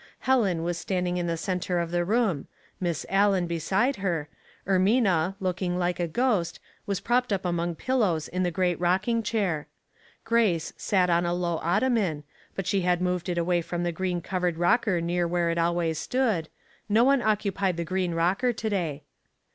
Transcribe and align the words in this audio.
Helen 0.21 0.63
was 0.63 0.79
standing 0.79 1.17
in 1.17 1.27
the 1.27 1.37
center 1.37 1.77
of 1.79 1.91
the 1.91 2.03
room. 2.03 2.47
Miss 2.79 3.05
Allen 3.07 3.45
beside 3.45 3.97
her; 3.97 4.29
Ermina, 4.67 5.35
looking 5.39 5.77
like 5.77 5.99
a 5.99 6.07
ghost, 6.07 6.59
was 6.87 6.99
propped 6.99 7.31
up 7.31 7.45
among 7.45 7.75
pil 7.75 7.99
lows 7.99 8.27
in 8.27 8.41
the 8.41 8.49
great 8.49 8.79
rocking 8.79 9.21
chair; 9.21 9.67
Grace 10.23 10.73
sat 10.75 11.11
on 11.11 11.23
a 11.23 11.35
low 11.35 11.57
ottoman, 11.57 12.23
but 12.55 12.65
she 12.65 12.81
had 12.81 12.99
moved 12.99 13.29
it 13.29 13.37
away 13.37 13.61
from 13.61 13.83
the 13.83 13.91
green 13.91 14.21
covered 14.21 14.57
rocker 14.57 15.01
near 15.01 15.27
where 15.27 15.51
it 15.51 15.59
always 15.59 15.99
stood— 15.99 16.49
no 16.89 17.03
one 17.03 17.21
occupied 17.21 17.77
the 17.77 17.85
green 17.85 18.15
rocker 18.15 18.51
to 18.51 18.69
day. 18.71 19.03